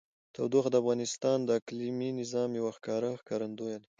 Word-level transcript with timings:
تودوخه 0.35 0.69
د 0.71 0.75
افغانستان 0.81 1.37
د 1.43 1.49
اقلیمي 1.59 2.09
نظام 2.19 2.49
یوه 2.59 2.71
ښکاره 2.77 3.09
ښکارندوی 3.21 3.75
ده. 3.81 3.87